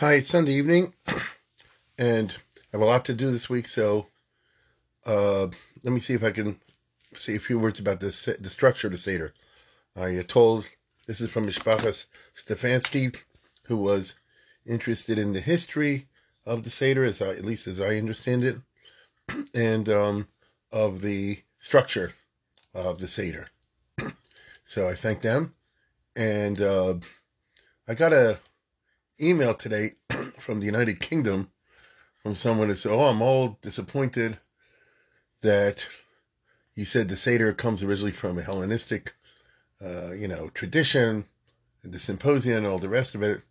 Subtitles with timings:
[0.00, 0.92] Hi, it's Sunday evening,
[1.98, 4.08] and I have a lot to do this week, so
[5.06, 5.46] uh,
[5.84, 6.60] let me see if I can
[7.14, 9.32] say a few words about this, the structure of the Seder.
[9.96, 10.66] I uh, told
[11.06, 13.18] this is from Mishpachas Stefansky,
[13.68, 14.16] who was
[14.66, 16.08] interested in the history
[16.44, 18.56] of the Seder, as I, at least as I understand it,
[19.54, 20.28] and um,
[20.70, 22.12] of the structure
[22.74, 23.48] of the Seder.
[24.62, 25.54] so I thank them.
[26.14, 26.96] And uh,
[27.88, 28.40] I got a
[29.20, 29.92] email today
[30.38, 31.50] from the United Kingdom
[32.22, 34.38] from someone that said, Oh, I'm all disappointed
[35.42, 35.88] that
[36.74, 39.14] you said the Seder comes originally from a Hellenistic,
[39.82, 41.24] uh, you know, tradition,
[41.82, 43.42] the symposium, and all the rest of it,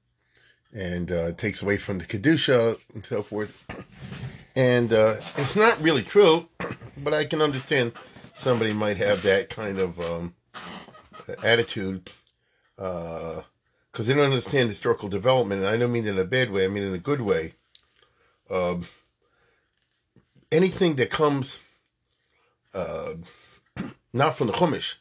[0.73, 3.65] and uh, takes away from the Kedusha and so forth.
[4.57, 6.47] And uh, it's not really true,
[7.03, 7.91] but I can understand
[8.35, 10.33] somebody might have that kind of um,
[11.43, 12.09] attitude
[13.95, 15.61] because they don't understand historical development.
[15.61, 17.53] And I don't mean in a bad way, I mean in a good way.
[18.51, 18.81] Um,
[20.51, 21.59] anything that comes
[22.73, 23.13] uh,
[24.13, 24.95] not from the Chumash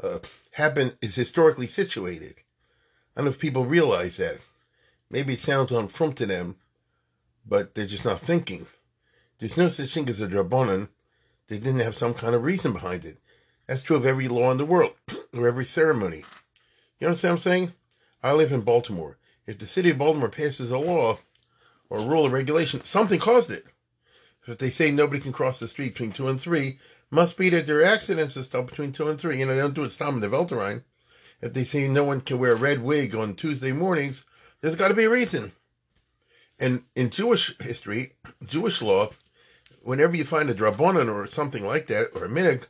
[0.00, 0.20] uh,
[0.52, 2.36] happen is historically situated.
[3.16, 4.38] I don't know if people realize that.
[5.10, 6.58] Maybe it sounds unfront to them,
[7.44, 8.68] but they're just not thinking.
[9.40, 10.90] There's no such thing as a drabonin
[11.48, 13.18] they didn't have some kind of reason behind it.
[13.66, 14.94] That's true of every law in the world,
[15.36, 16.22] or every ceremony.
[17.00, 17.72] You understand what I'm saying?
[18.22, 19.18] I live in Baltimore.
[19.46, 21.18] If the city of Baltimore passes a law
[21.88, 23.64] or a rule or regulation, something caused it.
[24.46, 26.78] If they say nobody can cross the street between two and three,
[27.10, 29.38] must be that there are accidents and stuff between two and three.
[29.38, 30.84] You know, they don't do it Stam in the Welterine.
[31.40, 34.26] If they say no one can wear a red wig on Tuesday mornings,
[34.60, 35.52] there's got to be a reason.
[36.58, 38.12] And in Jewish history,
[38.46, 39.10] Jewish law,
[39.82, 42.66] whenever you find a drabonin or something like that, or a minig,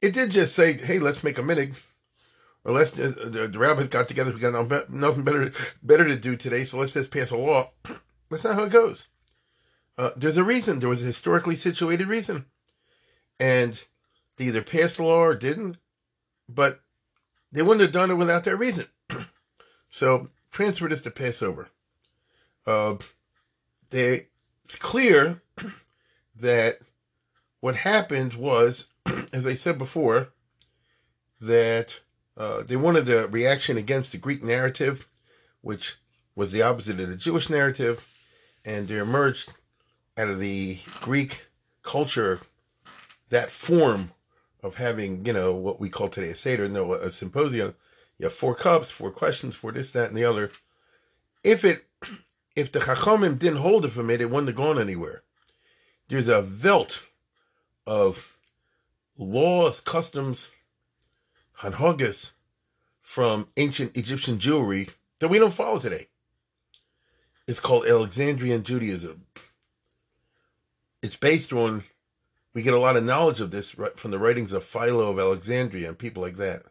[0.00, 1.82] it did just say, hey, let's make a minig.
[2.66, 5.52] Or let's, uh, the, the rabbis got together, we got nothing better,
[5.84, 7.70] better to do today, so let's just pass a law.
[8.28, 9.06] That's not how it goes.
[9.96, 10.80] Uh, there's a reason.
[10.80, 12.46] There was a historically situated reason.
[13.38, 13.80] And
[14.36, 15.76] they either passed the law or didn't,
[16.48, 16.80] but
[17.52, 18.86] they wouldn't have done it without that reason.
[19.88, 21.68] so transfer this to Passover.
[22.66, 22.96] Uh,
[23.90, 24.26] they,
[24.64, 25.40] it's clear
[26.36, 26.80] that
[27.60, 28.88] what happened was,
[29.32, 30.32] as I said before,
[31.40, 32.00] that
[32.36, 35.08] uh, they wanted a reaction against the Greek narrative,
[35.62, 35.96] which
[36.34, 38.06] was the opposite of the Jewish narrative,
[38.64, 39.54] and there emerged
[40.18, 41.46] out of the Greek
[41.82, 42.40] culture
[43.30, 44.12] that form
[44.62, 47.74] of having, you know, what we call today a Seder, no, a symposium.
[48.18, 50.50] You have four cups, four questions, for this, that, and the other.
[51.42, 51.86] If it,
[52.56, 55.22] if the Chachamim didn't hold it from it, it wouldn't have gone anywhere.
[56.08, 57.02] There's a velt
[57.86, 58.36] of
[59.18, 60.50] laws, customs,
[61.60, 62.32] hanhagas
[63.00, 64.90] from ancient Egyptian Jewry
[65.20, 66.08] that we don't follow today.
[67.46, 69.26] It's called Alexandrian Judaism.
[71.02, 71.84] It's based on,
[72.52, 75.88] we get a lot of knowledge of this from the writings of Philo of Alexandria
[75.88, 76.64] and people like that.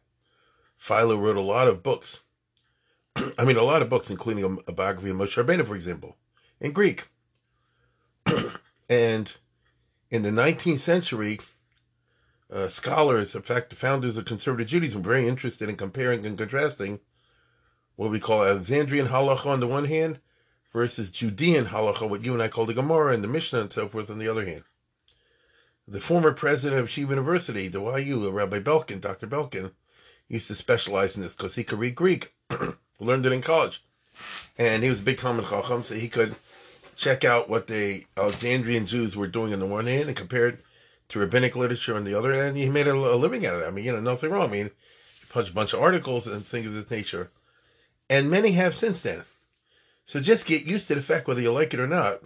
[0.76, 2.24] Philo wrote a lot of books.
[3.38, 6.18] I mean, a lot of books, including a, biography of Moshe Rabbeinu, for example,
[6.60, 7.08] in Greek.
[8.90, 9.36] and
[10.10, 11.40] in the 19th century,
[12.56, 16.38] uh, scholars, in fact, the founders of conservative Judaism, were very interested in comparing and
[16.38, 17.02] contrasting
[17.98, 20.20] what we call Alexandrian halacha on the one hand
[20.72, 23.90] versus Judean halacha, what you and I call the Gemara and the Mishnah and so
[23.90, 24.64] forth on the other hand.
[25.86, 29.28] The former president of Yeshiva University, the YU, Rabbi Belkin, Dr.
[29.28, 29.72] Belkin,
[30.30, 32.34] used to specialize in this because he could read Greek,
[33.00, 33.84] learned it in college.
[34.58, 36.36] And he was a big Talmud Chacham, so he could
[36.96, 40.64] check out what the Alexandrian Jews were doing on the one hand and compared
[41.10, 43.68] to rabbinic literature on the other, and he made a, a living out of it.
[43.68, 44.50] I mean, you know, nothing wrong.
[44.50, 44.66] I mean,
[45.20, 47.30] he published a bunch of articles and things of this nature.
[48.10, 49.24] And many have since then.
[50.06, 52.22] So just get used to the fact, whether you like it or not,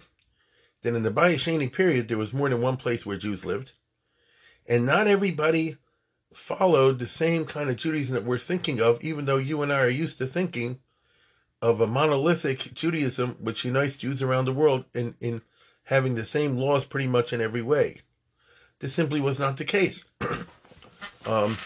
[0.82, 3.72] that in the Bayesheni period, there was more than one place where Jews lived.
[4.68, 5.76] And not everybody
[6.32, 9.80] followed the same kind of Judaism that we're thinking of, even though you and I
[9.80, 10.80] are used to thinking
[11.62, 15.42] of a monolithic Judaism which unites Jews around the world in, in
[15.84, 18.00] having the same laws pretty much in every way.
[18.80, 20.06] This simply was not the case.
[21.26, 21.58] um,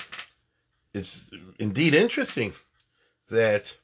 [0.93, 2.52] it's indeed interesting
[3.31, 3.76] that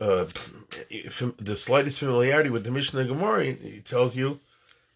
[0.00, 0.24] uh,
[1.38, 3.54] the slightest familiarity with the Mishnah Gemara,
[3.84, 4.40] tells you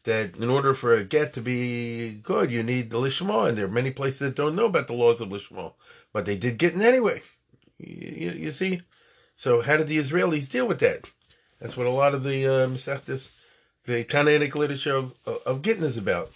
[0.05, 3.67] that in order for a get to be good, you need the lishma, and there
[3.67, 5.73] are many places that don't know about the laws of lishma,
[6.13, 7.23] but they did get in anyway.
[7.79, 8.81] You, you, see,
[9.35, 11.11] so how did the Israelis deal with that?
[11.61, 13.39] That's what a lot of the uh, Masechtas,
[13.85, 15.15] the Canaanic literature of,
[15.47, 16.31] of Gittin is about.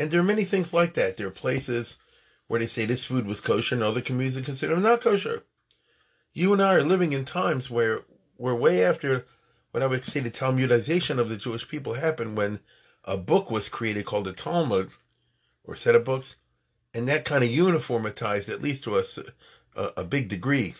[0.00, 1.18] And there are many things like that.
[1.18, 1.98] There are places
[2.46, 5.42] where they say this food was kosher, and other communities consider it not kosher.
[6.32, 8.00] You and I are living in times where
[8.38, 9.26] we're way after
[9.72, 12.60] what I would say the Talmudization of the Jewish people happened when
[13.04, 14.88] a book was created called the Talmud,
[15.64, 16.36] or set of books,
[16.94, 19.18] and that kind of uniformatized, at least to us,
[19.76, 20.76] a, a big degree,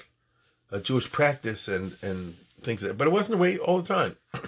[0.70, 2.98] a Jewish practice and, and things like that.
[2.98, 4.16] But it wasn't the way all the time.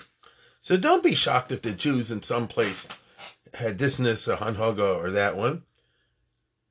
[0.62, 2.88] so don't be shocked if the Jews in some place
[3.54, 5.62] had thisness, a Hanhaga, or that one.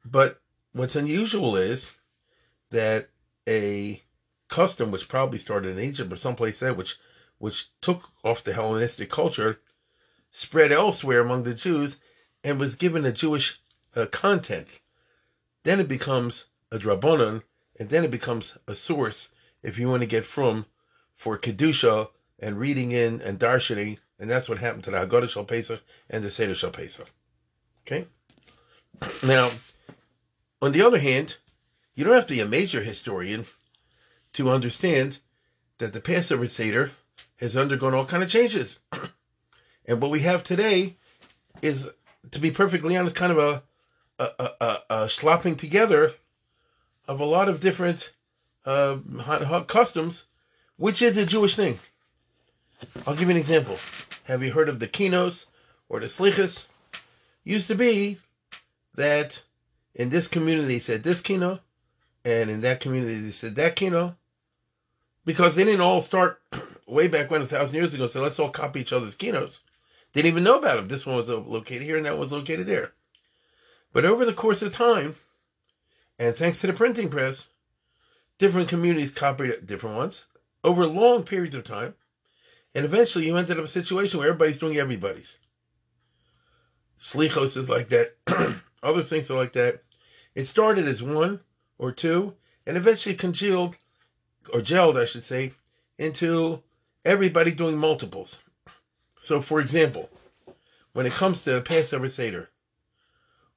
[0.04, 0.42] But
[0.74, 2.00] what's unusual is
[2.72, 3.10] that
[3.48, 4.01] a
[4.48, 6.98] custom, which probably started in Egypt or someplace there, which
[7.38, 9.60] which took off the Hellenistic culture,
[10.30, 12.00] spread elsewhere among the Jews,
[12.44, 13.60] and was given a Jewish
[13.95, 14.80] uh, content.
[15.63, 17.42] Then it becomes a drabonon,
[17.80, 19.31] and then it becomes a source
[19.63, 20.68] if you want to get from
[21.13, 25.44] for kedusha and reading in and darshaning, and that's what happened to the Haggadah Shal
[25.44, 27.09] Pesach and the Seder Shal Pesach.
[27.81, 28.06] Okay.
[29.23, 29.50] Now,
[30.62, 31.38] on the other hand,
[31.95, 33.45] you don't have to be a major historian
[34.33, 35.18] to understand
[35.79, 36.91] that the Passover Seder
[37.38, 38.79] has undergone all kind of changes.
[39.88, 40.97] and what we have today
[41.63, 41.89] is,
[42.29, 43.63] to be perfectly honest, kind of a,
[44.19, 46.12] a, a, a slopping together
[47.07, 48.12] of a lot of different
[48.65, 48.97] uh,
[49.68, 50.27] customs,
[50.77, 51.79] which is a Jewish thing.
[53.06, 53.78] I'll give you an example.
[54.25, 55.48] Have you heard of the kinos
[55.89, 56.68] or the slichas?
[57.44, 58.18] Used to be
[58.95, 59.44] that
[59.95, 61.60] in this community they said this kino,
[62.24, 64.16] and in that community they said that kino,
[65.25, 66.42] because they didn't all start
[66.88, 68.07] way back when a thousand years ago.
[68.07, 69.62] So let's all copy each other's kinos.
[70.13, 70.88] Didn't even know about them.
[70.88, 72.94] This one was located here, and that was located there.
[73.94, 75.16] But over the course of time,
[76.19, 77.48] and thanks to the printing press,
[78.38, 80.28] different communities copied different ones
[80.63, 81.95] over long periods of time.
[82.73, 85.39] And eventually you ended up a situation where everybody's doing everybody's.
[86.97, 88.15] Slichos is like that.
[88.83, 89.81] Other things are like that.
[90.35, 91.41] It started as one
[91.77, 92.35] or two,
[92.65, 93.77] and eventually congealed,
[94.53, 95.51] or gelled, I should say,
[95.97, 96.62] into
[97.03, 98.41] everybody doing multiples.
[99.18, 100.09] So, for example,
[100.94, 102.50] when it comes to Passover Seder,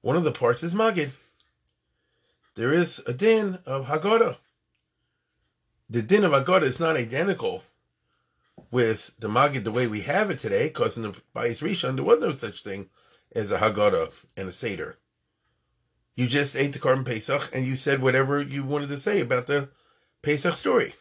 [0.01, 1.11] one of the parts is Magid.
[2.57, 4.37] There is a din of Haggadah.
[5.89, 7.63] The din of Haggadah is not identical
[8.75, 12.05] with the Magid the way we have it today, because in the Bayis Rishon there
[12.05, 12.91] was no such thing
[13.33, 14.99] as a Haggadah and a Seder.
[16.17, 19.47] You just ate the Korban Pesach and you said whatever you wanted to say about
[19.47, 19.69] the
[20.23, 20.95] Pesach story.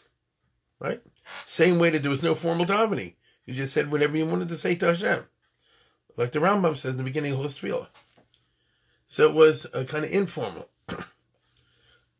[0.80, 1.02] Right?
[1.25, 3.16] Same way that there was no formal davening.
[3.44, 5.25] You just said whatever you wanted to say to Hashem.
[6.16, 7.88] Like the Rambam says in the beginning of Hostfila.
[9.08, 10.70] So it was uh, a kind of informal.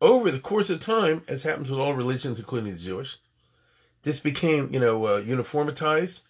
[0.00, 3.18] Over the course of time, as happens with all religions, including the Jewish,
[4.04, 6.20] this became, you know, uh, uniformitized.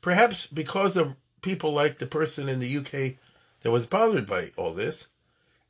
[0.00, 3.18] Perhaps because of people like the person in the UK
[3.60, 5.08] that was bothered by all this,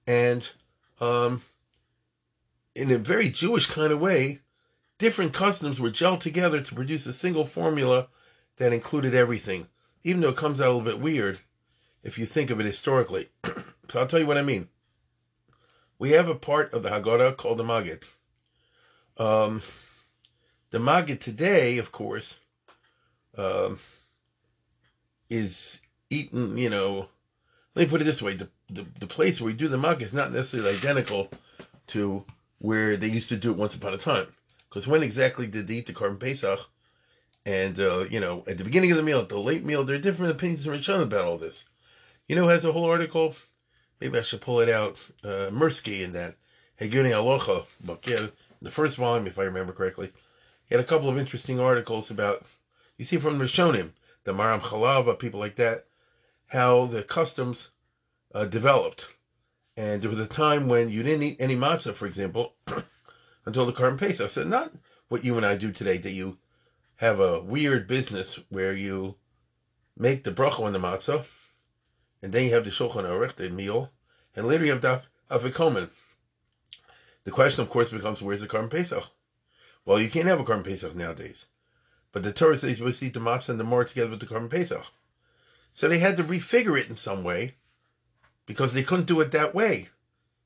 [0.07, 0.53] and
[1.01, 1.43] um,
[2.75, 4.41] in a very Jewish kind of way,
[4.99, 8.09] different customs were gelled together to produce a single formula
[8.57, 9.67] that included everything,
[10.05, 11.39] even though it comes out a little bit weird
[12.03, 13.29] if you think of it historically.
[13.89, 14.69] so I'll tell you what I mean.
[15.99, 18.05] We have a part of the Haggadah called the Magid.
[19.19, 19.63] Um,
[20.75, 22.41] the Magid today, of course,
[23.39, 23.79] um,
[25.31, 27.07] is eaten, you know,
[27.77, 30.03] let me put it this way: the the, the place where we do the mug
[30.03, 31.31] is not necessarily identical
[31.87, 32.25] to
[32.59, 34.27] where they used to do it once upon a time.
[34.69, 36.69] Because when exactly did they eat the Korban Pesach?
[37.47, 39.95] And uh, you know, at the beginning of the meal, at the late meal, there
[39.95, 41.67] are different opinions in Rishon about all this.
[42.27, 43.37] You know, has a whole article.
[44.01, 45.09] Maybe I should pull it out.
[45.23, 46.35] Uh, Mirsky in that
[46.81, 48.05] Heguni Alocha book.
[48.09, 48.27] Yeah,
[48.61, 50.11] the first volume, if I remember correctly.
[50.67, 52.47] He had a couple of interesting articles about.
[52.97, 53.91] You see from the Rishonim,
[54.23, 55.87] the Maharam Chalava, people like that
[56.49, 57.71] how the customs
[58.35, 59.09] uh, developed.
[59.77, 62.55] And there was a time when you didn't eat any matzah, for example,
[63.45, 64.31] until the Korban Pesach.
[64.31, 64.73] So not
[65.09, 66.39] what you and I do today, that you
[66.97, 69.17] have a weird business where you
[69.97, 71.27] make the bracha on the matzah,
[72.23, 73.91] and then you have the shulchan aruch, the meal,
[74.37, 75.91] and later you have the afikomen.
[77.25, 79.11] The question, of course, becomes where's the Korban Pesach?
[79.85, 81.49] Well, you can't have a Korban Pesach nowadays.
[82.13, 84.51] But the Torah says must eat the matzah and the more together with the Korban
[84.51, 84.87] Pesach.
[85.73, 87.55] So they had to refigure it in some way
[88.47, 89.89] because they couldn't do it that way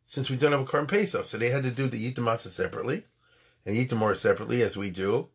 [0.04, 1.26] since we don't have a Korban Pesach.
[1.26, 3.04] So they had to do the Eat the Matzah separately
[3.66, 5.28] and eat the more separately as we do.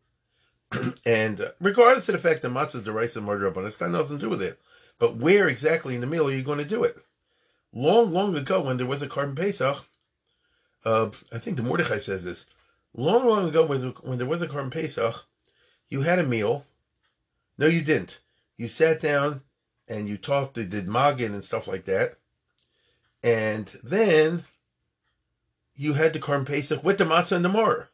[1.06, 3.90] and uh, regardless of the fact that matzah is d'oraisa and maror d'rabbanan, it's got
[3.90, 4.58] nothing to do with it.
[4.98, 6.96] But where exactly in the meal are you going to do it?
[7.72, 9.84] Long, long ago, when there was a Korban Pesach,
[10.84, 12.46] uh, I think the Mordechai says this.
[12.94, 15.26] Long, long ago, when there was a Korban Pesach,
[15.88, 16.64] you had a meal.
[17.58, 18.20] No, you didn't.
[18.56, 19.42] You sat down
[19.88, 22.18] and you talked, they did Maggid and stuff like that.
[23.22, 24.44] And then
[25.74, 27.88] you had the Korban Pesach with the matzah and the maror.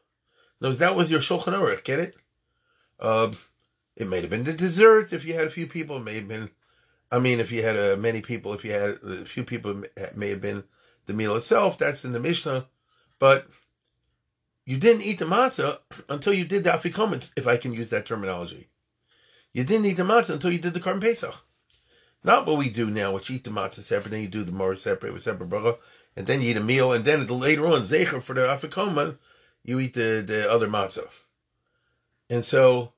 [0.59, 2.15] No, that was your Shulchan Aruch, get it?
[2.99, 3.31] Uh,
[3.95, 5.97] it may have been the dessert if you had a few people.
[5.97, 6.51] It may have been,
[7.11, 10.15] I mean, if you had uh, many people, if you had a few people, it
[10.15, 10.63] may have been
[11.07, 11.79] the meal itself.
[11.79, 12.67] That's in the Mishnah.
[13.17, 13.47] But
[14.65, 18.05] you didn't eat the matzah until you did the afikomen, if I can use that
[18.05, 18.67] terminology.
[19.53, 21.35] You didn't eat the matzah until you did the Korban Pesach.
[22.23, 24.77] Not what we do now, which eat the matzah separate, then you do the maror
[24.77, 25.79] separate with separate bracha,
[26.15, 29.17] and then you eat a meal, and then later on, zecher for the afikomen,
[29.63, 31.09] you eat the, the other matzah.
[32.29, 32.93] And so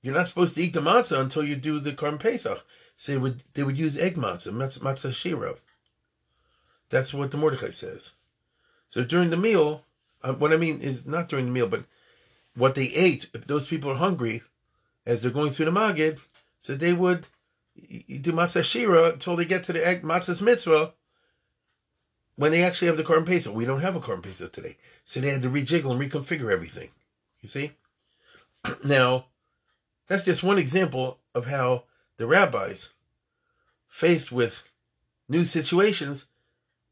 [0.00, 2.64] you're not supposed to eat the matzah until you do the Korban Pesach.
[2.96, 5.56] So they would, they would use egg matzah, matzah shiro.
[6.88, 8.12] That's what the Mordechai says.
[8.88, 9.84] So during the meal,
[10.22, 11.84] uh, what I mean is not during the meal, but
[12.56, 14.42] what they ate, if those people are hungry,
[15.06, 16.20] as they're going through the Magid,
[16.60, 17.26] so they would
[17.76, 20.92] do matzah shira until they get to the egg matzah's mitzvah,
[22.36, 23.54] when they actually have the Korban Pesach.
[23.54, 24.76] We don't have a Korban Pesach today.
[25.04, 26.90] So they had to rejiggle and reconfigure everything.
[27.40, 27.72] You see?
[28.84, 29.26] now,
[30.06, 31.84] that's just one example of how
[32.16, 32.92] the rabbis,
[33.88, 34.70] faced with
[35.28, 36.26] new situations,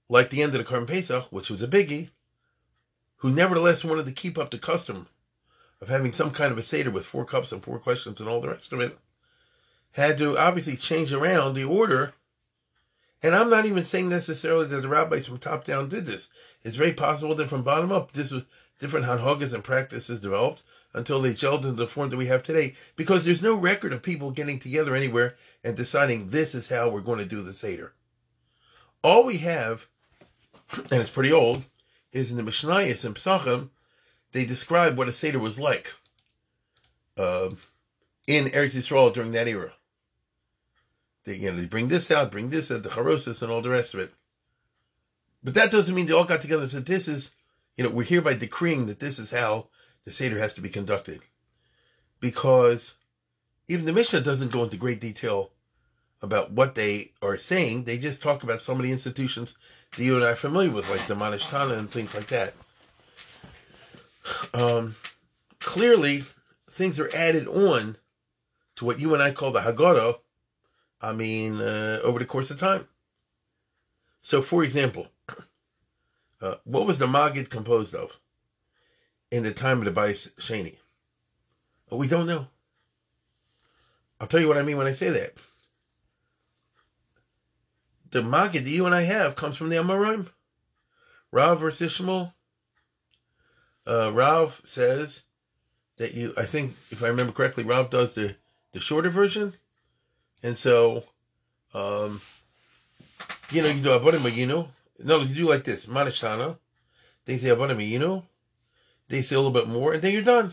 [0.09, 2.09] like the end of the Korban Pesach, which was a biggie,
[3.19, 5.09] who nevertheless wanted to keep up the custom
[5.81, 8.41] of having some kind of a Seder with four cups and four questions and all
[8.41, 8.97] the rest of it,
[9.93, 12.13] had to obviously change around the order
[13.23, 16.29] and I'm not even saying necessarily that the rabbis from top down did this.
[16.63, 18.45] It's very possible that from bottom up, this was
[18.79, 22.75] different hanhogas and practices developed until they gelled into the form that we have today.
[22.95, 27.01] Because there's no record of people getting together anywhere and deciding this is how we're
[27.01, 27.95] going to do the Seder.
[29.03, 29.87] All we have,
[30.77, 31.65] and it's pretty old,
[32.13, 33.71] is in the Mishnayos and Pesachim,
[34.33, 35.95] they describe what a Seder was like
[37.17, 37.51] uh,
[38.27, 39.73] in Eretz Yisrael during that era.
[41.25, 43.71] They, you know, they bring this out, bring this out, the charosis and all the
[43.71, 44.13] rest of it.
[45.43, 47.35] But that doesn't mean they all got together and said, this is,
[47.77, 49.69] you know, we're hereby decreeing that this is how
[50.05, 51.21] the Seder has to be conducted.
[52.21, 52.97] Because
[53.69, 55.51] even the Mishnah doesn't go into great detail
[56.23, 57.85] about what they are saying.
[57.85, 59.57] They just talk about some of the institutions
[59.97, 62.55] that you and I are familiar with, like the Manishtana and things like that.
[64.55, 64.95] Um,
[65.59, 66.23] clearly,
[66.69, 67.97] things are added on
[68.77, 70.17] to what you and I call the Haggadah,
[71.01, 72.87] I mean, uh, over the course of time.
[74.21, 75.09] So, for example,
[76.41, 78.19] uh, what was the Magid composed of
[79.31, 80.77] in the time of the Bais Sheni?
[81.91, 82.49] we don't know.
[84.21, 85.41] I'll tell you what I mean when I say that.
[88.11, 90.31] The Maggid that you and I have comes from the Amoraim.
[91.33, 92.33] Rav versus Shmuel.
[93.87, 95.25] Uh, Rav says
[95.97, 98.37] that you, I think, if I remember correctly, Rav does the,
[98.73, 99.55] the shorter version
[100.43, 101.03] and so,
[101.75, 102.21] um,
[103.51, 104.69] you know, you do avodim magino.
[105.03, 106.59] No, you do like this, manishana.
[107.25, 108.25] They say avodim magino.
[109.09, 110.53] They say a little bit more, and then you're done.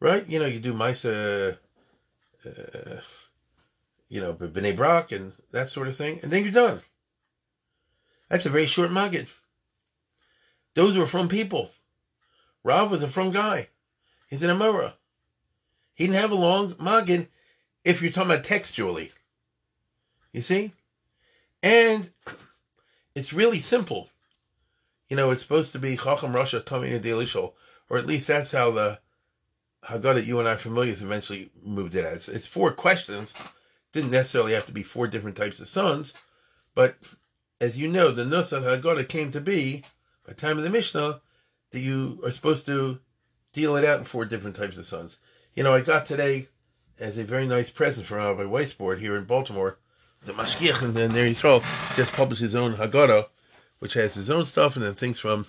[0.00, 0.28] Right?
[0.28, 1.58] You know, you do Misa,
[2.46, 3.00] uh,
[4.12, 6.80] you know, B'nai Brak and that sort of thing, and then you're done.
[8.28, 9.26] That's a very short Maggid.
[10.74, 11.70] Those were from people.
[12.62, 13.68] Rav was a from guy.
[14.28, 14.92] He's an Amora.
[15.94, 17.28] He didn't have a long Maggid
[17.84, 19.12] if you're talking about textually.
[20.30, 20.72] You see?
[21.62, 22.10] And
[23.14, 24.10] it's really simple.
[25.08, 27.54] You know, it's supposed to be Chacham Rasha Tamina Delishol,
[27.88, 28.98] or at least that's how the
[29.84, 32.28] Haggadah you and I are familiar with eventually moved it as.
[32.28, 33.32] It's four questions.
[33.92, 36.14] Didn't necessarily have to be four different types of sons,
[36.74, 36.96] but
[37.60, 39.84] as you know, the Nusach Haggadah came to be
[40.26, 41.20] by time of the Mishnah
[41.70, 42.98] that you are supposed to
[43.52, 45.18] deal it out in four different types of sons.
[45.54, 46.48] You know, I got today
[46.98, 49.78] as a very nice present from Rabbi Weisbord here in Baltimore.
[50.24, 51.60] The Mashgiach and then Ner Yisrael
[51.96, 53.26] just published his own Haggadah,
[53.80, 55.46] which has his own stuff and then things from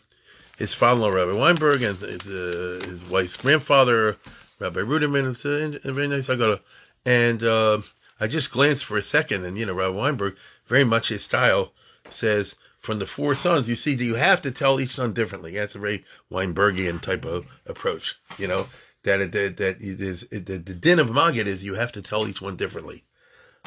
[0.58, 4.18] his father Rabbi Weinberg, and his, uh, his wife's grandfather,
[4.60, 5.32] Rabbi Ruderman.
[5.32, 6.60] It's a, a very nice Haggadah.
[7.06, 7.82] And uh,
[8.20, 11.74] I just glanced for a second, and you know, Rabbi Weinberg, very much his style,
[12.10, 15.54] says from the four sons, you see, do you have to tell each son differently?
[15.54, 18.68] That's a very Weinbergian type of approach, you know
[19.04, 21.92] that it, that, that it is it, the, the din of Maggid is you have
[21.94, 23.04] to tell each one differently,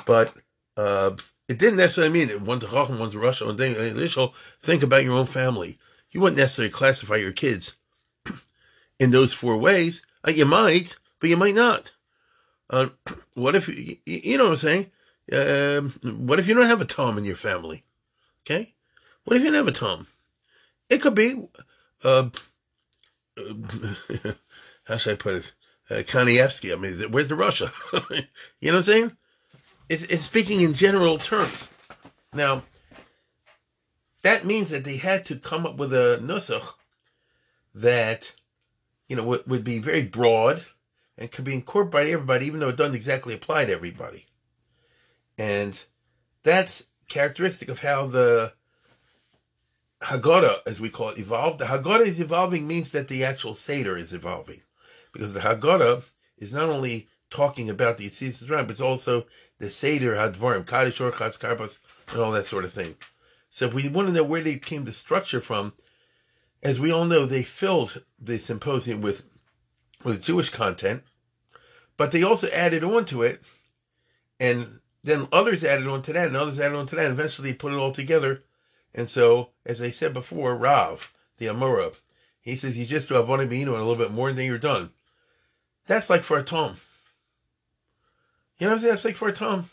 [0.05, 0.35] but
[0.77, 1.13] uh,
[1.49, 5.05] it didn't necessarily mean that one's a Chacham, one's a Rasha, and then think about
[5.05, 5.79] your own family.
[6.11, 7.77] You wouldn't necessarily classify your kids
[8.99, 11.93] in those four ways Uh, you might, but you might not.
[12.71, 12.89] Uh,
[13.35, 14.91] what if you, you know what I'm saying?
[15.33, 15.81] Uh,
[16.11, 17.83] what if you don't have a Tom in your family?
[18.45, 18.75] Okay,
[19.25, 20.07] what if you don't have a Tom?
[20.89, 21.49] It could be,
[22.05, 22.29] uh,
[24.85, 25.53] how should I put it?
[25.91, 26.73] Uh, Kanievsky.
[26.73, 27.73] I mean, where's the Rasha?
[28.61, 29.17] you know what I'm saying?
[29.89, 31.71] It's, it's speaking in general terms.
[32.35, 32.63] Now,
[34.23, 36.75] that means that they had to come up with a nusach
[37.75, 38.33] that,
[39.09, 40.65] you know, would, would be very broad
[41.19, 44.27] and could be incorporated by everybody, even though it doesn't exactly apply to everybody.
[45.39, 45.83] And
[46.43, 48.53] that's characteristic of how the
[50.03, 51.59] Haggadah, as we call it, evolved.
[51.59, 54.61] The Haggadah is evolving means that the actual Seder is evolving.
[55.13, 56.09] Because the Haggadah
[56.39, 59.27] is not only talking about the Yetzias but it's also
[59.59, 61.79] the Seder Hadvarim, Kaddish Orchatz Karpas,
[62.13, 62.97] and all that sort of thing.
[63.49, 65.73] So if we want to know where they came the structure from,
[66.63, 69.23] as we all know, they filled the symposium with
[70.05, 71.03] with Jewish content,
[71.97, 73.43] but they also added on to it,
[74.39, 77.07] and then others added on to that, and others added on to that.
[77.07, 78.43] And eventually, put it all together.
[78.95, 81.95] And so, as I said before, Rav, the Amora,
[82.41, 84.59] he says you just do Avon Beino and a little bit more, and then you're
[84.59, 84.91] done.
[85.87, 86.77] That's like for a Tom.
[88.59, 88.93] You know what I'm saying?
[88.93, 89.71] That's like for a Tom.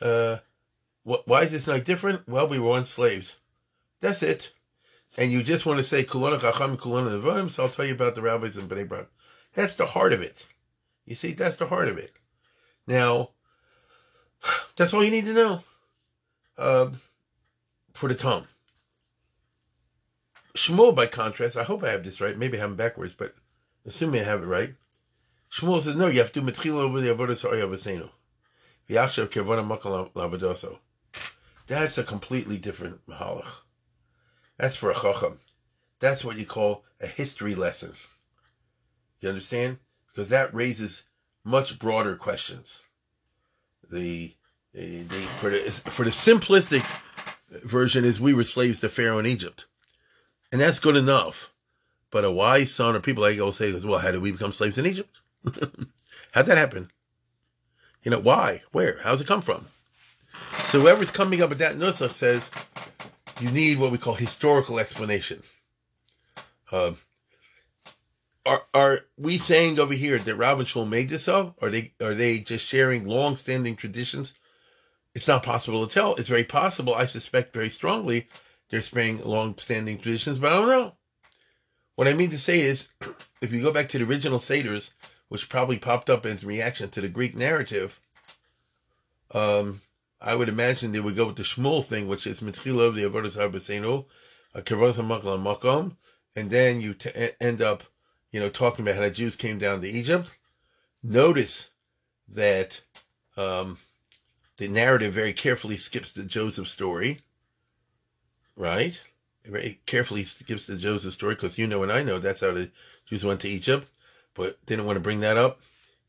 [0.00, 0.38] Uh,
[1.04, 2.28] what, why is this not different?
[2.28, 3.38] Well, we were once slaves.
[4.00, 4.52] That's it.
[5.16, 8.14] And you just want to say Kulana Chacham Kulana Nevarim, so I'll tell you about
[8.14, 9.06] the rabbis and Bnei Brak.
[9.54, 10.46] That's the heart of it.
[11.04, 12.18] You see, that's the heart of it.
[12.86, 13.30] Now,
[14.76, 15.60] that's all you need to know
[16.58, 16.90] uh,
[17.92, 18.44] for the Tom.
[20.54, 22.36] Shmuel, by contrast, I hope I have this right.
[22.36, 23.32] Maybe I have them backwards, but
[23.84, 24.74] assuming I have it right.
[25.50, 28.10] Shmuel says, no, you have to do Metchila over the Avodah Sa'oya Avasenu.
[28.88, 30.78] V'yachshav kirvana makal lavadoso.
[31.66, 33.62] That's a completely different mahalach.
[34.58, 35.38] That's for a chacham.
[35.98, 37.94] That's what you call a history lesson.
[39.24, 39.78] You understand?
[40.08, 41.04] Because that raises
[41.44, 42.82] much broader questions.
[43.90, 44.34] The,
[44.74, 45.02] the,
[45.38, 46.84] for the for the simplistic
[47.48, 49.64] version is we were slaves to Pharaoh in Egypt,
[50.52, 51.54] and that's good enough.
[52.10, 54.76] But a wise son or people like go say, "Well, how did we become slaves
[54.76, 55.22] in Egypt?
[56.32, 56.90] How'd that happen?
[58.02, 58.60] You know, why?
[58.72, 58.98] Where?
[59.04, 59.64] How's it come from?"
[60.52, 62.50] So whoever's coming up with that nusach says
[63.40, 65.40] you need what we call historical explanation.
[66.70, 66.92] Uh,
[68.46, 71.56] are are we saying over here that and Shmuel made this up?
[71.62, 74.34] Are they are they just sharing long-standing traditions?
[75.14, 76.14] It's not possible to tell.
[76.16, 76.94] It's very possible.
[76.94, 78.26] I suspect very strongly
[78.70, 80.94] they're sparing long-standing traditions, but I don't know.
[81.94, 82.88] What I mean to say is,
[83.40, 84.92] if you go back to the original Seders,
[85.28, 88.00] which probably popped up in reaction to the Greek narrative,
[89.32, 89.80] um,
[90.20, 93.04] I would imagine they would go with the Shmuel thing, which is Mitchila of the
[93.04, 94.06] Avodah Harbasenu,
[94.54, 95.96] a Kavos Makom,
[96.34, 97.84] and then you t- end up,
[98.34, 100.36] you know, talking about how the Jews came down to Egypt.
[101.04, 101.70] Notice
[102.28, 102.80] that
[103.36, 103.78] um,
[104.56, 107.20] the narrative very carefully skips the Joseph story,
[108.56, 109.00] right?
[109.44, 112.72] Very carefully skips the Joseph story because you know and I know that's how the
[113.06, 113.88] Jews went to Egypt,
[114.34, 115.60] but didn't want to bring that up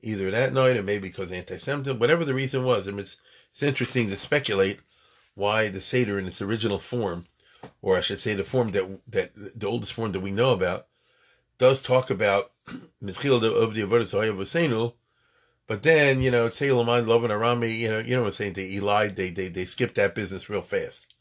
[0.02, 2.88] either that night or maybe because anti-Semitism, whatever the reason was.
[2.88, 3.18] I mean, it's
[3.52, 4.80] it's interesting to speculate
[5.36, 7.26] why the Seder in its original form,
[7.84, 10.88] or I should say the form that that the oldest form that we know about,
[11.58, 12.52] does talk about
[13.02, 14.94] Mitchil of the Avodah
[15.68, 18.54] but then, you know, Lavan Arami, you know, you know what I'm saying?
[18.54, 21.14] They lied, they, they, they skipped that business real fast.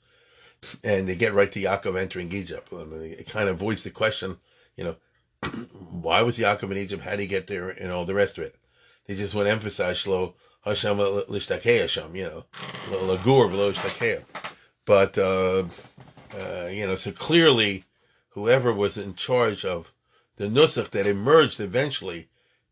[0.83, 2.69] And they get right to Yaakov entering Egypt.
[2.73, 4.39] I mean, it kind of avoids the question,
[4.77, 4.97] you know,
[5.91, 7.03] why was Yaakov in Egypt?
[7.03, 7.71] How did he get there?
[7.71, 8.57] And all the rest of it.
[9.07, 12.45] They just want to emphasize Shlo Hashem l'shtakei Hashem, you know,
[12.89, 14.25] lagur v'lo
[14.87, 15.65] But, uh,
[16.39, 17.85] uh, you know, so clearly
[18.31, 19.93] whoever was in charge of
[20.37, 22.29] the nusach that emerged eventually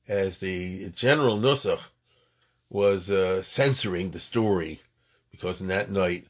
[0.09, 1.81] as the general nusach
[2.69, 4.81] was uh, censoring the story
[5.31, 6.27] because in that night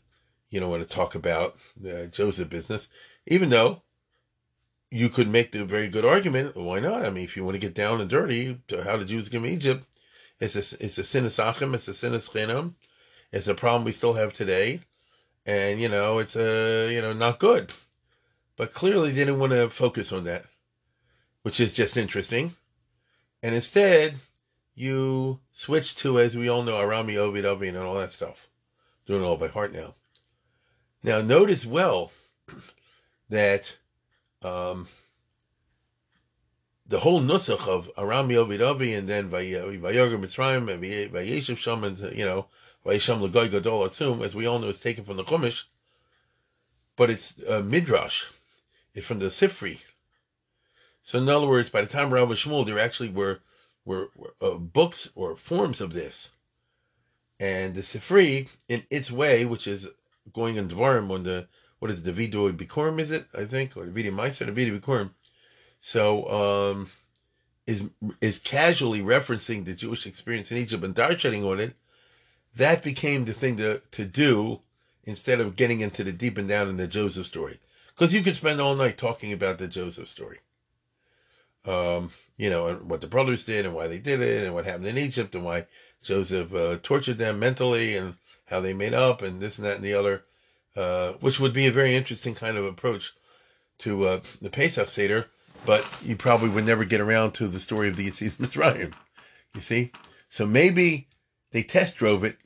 [0.50, 2.88] you don't want to talk about the Joseph business,
[3.26, 3.82] even though
[4.90, 6.54] you could make the very good argument.
[6.54, 7.06] Why not?
[7.06, 9.44] I mean, if you want to get down and dirty to how the Jews came
[9.44, 9.86] to Egypt,
[10.38, 12.74] it's a, it's a sin it's a sin of
[13.32, 14.80] It's a problem we still have today.
[15.46, 17.72] And, you know, it's a, uh, you know, not good.
[18.56, 20.44] But clearly they didn't want to focus on that,
[21.42, 22.54] which is just interesting.
[23.42, 24.16] And instead,
[24.74, 28.48] you switch to, as we all know, Arami, Ovid, Ovid, and all that stuff.
[29.06, 29.94] Doing it all by heart now.
[31.02, 32.12] Now, notice well
[33.28, 33.76] that
[34.42, 34.86] um,
[36.86, 42.24] the whole nusach of Aram Yovidavi and then Vayoga Mitzrayim and Vayeshiv Sham and you
[42.24, 42.46] know
[42.84, 45.64] Vayesham Lagoy Gadol Atzum, as we all know, is taken from the Chumash,
[46.96, 48.26] but it's uh, midrash,
[48.94, 49.78] it's from the Sifri.
[51.02, 53.40] So in other words, by the time Rav Shmuel, there actually were
[53.84, 56.30] were, were uh, books or forms of this,
[57.40, 59.88] and the Sifri, in its way, which is
[60.32, 61.48] going in Dvarim on the
[61.80, 63.26] what is the Vidui Bikurim, is it?
[63.36, 65.10] I think, or the Vidui Meiser, the Vidui Bikurim.
[65.80, 66.88] So um,
[67.66, 71.74] is is casually referencing the Jewish experience in Egypt and darshaning on it.
[72.54, 74.60] That became the thing to to do
[75.02, 78.36] instead of getting into the deep and down in the Joseph story, because you could
[78.36, 80.38] spend all night talking about the Joseph story
[81.66, 84.64] um, you know, and what the brothers did and why they did it and what
[84.64, 85.66] happened in Egypt and why
[86.02, 88.14] Joseph uh, tortured them mentally and
[88.46, 90.24] how they made up and this and that and the other,
[90.76, 93.12] uh, which would be a very interesting kind of approach
[93.78, 95.26] to uh, the Pesach Seder,
[95.64, 98.92] but you probably would never get around to the story of the Yetzias Mitzrayim.
[99.54, 99.92] You see?
[100.28, 101.08] So maybe
[101.52, 102.36] they test drove it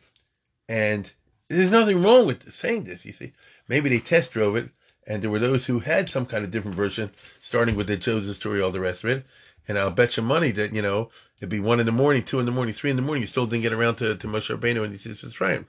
[0.68, 1.12] and
[1.48, 3.33] there's nothing wrong with saying this, you see.
[3.68, 4.70] Maybe they test drove it
[5.07, 8.37] and there were those who had some kind of different version, starting with the Joseph
[8.37, 9.27] story, all the rest of it.
[9.69, 12.38] And I'll bet you money that, you know, it'd be one in the morning, two
[12.38, 13.23] in the morning, three in the morning.
[13.23, 15.66] You still didn't get around to, to Moshe Rabbeinu and says Mitzrayim.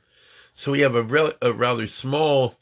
[0.54, 2.56] So we have a, rel- a rather small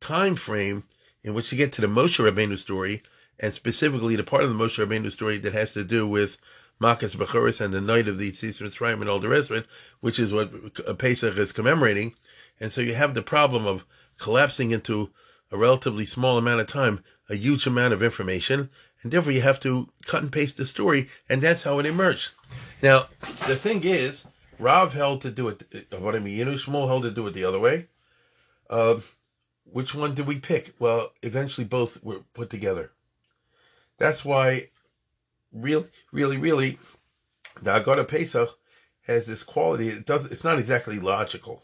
[0.00, 0.84] time frame
[1.22, 3.02] in which to get to the Moshe Rabbeinu story,
[3.40, 6.38] and specifically the part of the Moshe Rabbeinu story that has to do with
[6.80, 9.66] Makas Bechoris and the night of the Yitzis Mitzrayim and all the rest of it,
[10.00, 12.14] which is what Pesach is commemorating.
[12.60, 13.84] And so you have the problem of
[14.18, 15.10] collapsing into
[15.50, 18.70] a relatively small amount of time, a huge amount of information,
[19.02, 22.32] and therefore you have to cut and paste the story, and that's how it emerged.
[22.82, 23.06] Now,
[23.46, 24.26] the thing is,
[24.58, 27.32] Rav held to do it, what I mean, you know, Shmuel held to do it
[27.32, 27.86] the other way.
[28.68, 29.00] Uh,
[29.64, 30.72] which one did we pick?
[30.78, 32.92] Well, eventually both were put together.
[33.98, 34.68] That's why,
[35.52, 36.78] really, really, really,
[37.62, 38.58] the Agada Pesach
[39.06, 39.88] has this quality.
[39.88, 40.30] It does.
[40.30, 41.62] It's not exactly logical.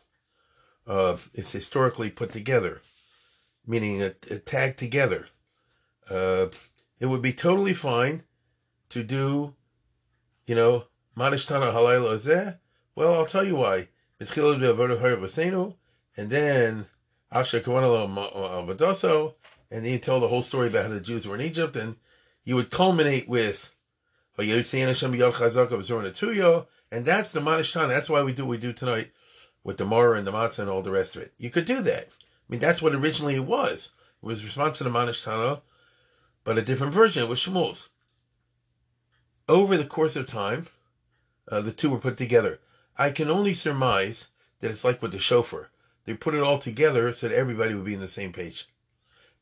[0.87, 2.81] Uh, it's historically put together
[3.67, 5.27] meaning a, a tag together.
[6.11, 6.49] Uh,
[6.99, 8.25] it would be totally fine
[8.91, 9.55] to do,
[10.47, 10.85] you know,
[11.17, 12.59] Manishtana Halayla Zeh.
[12.95, 13.89] Well, I'll tell you why.
[14.21, 14.29] And
[16.31, 16.87] then
[17.33, 19.35] Asher Vadoso,
[19.71, 21.97] and then you tell the whole story about how the Jews were in Egypt, and
[22.45, 23.75] you would culminate with
[24.39, 24.49] and
[27.07, 27.89] that's the Manishtana.
[27.89, 29.11] That's why we do what we do tonight
[29.65, 31.33] with the Mara and the Matzah and all the rest of it.
[31.39, 32.09] You could do that
[32.49, 33.93] mean, that's what originally it was.
[34.23, 35.63] It was response to the Manish Tana,
[36.45, 37.23] but a different version.
[37.23, 37.91] It was Shmuel's.
[39.49, 40.69] Over the course of time,
[41.51, 42.61] uh, the two were put together.
[42.97, 44.29] I can only surmise
[44.61, 45.71] that it's like with the shofar.
[46.05, 48.67] They put it all together so that everybody would be on the same page.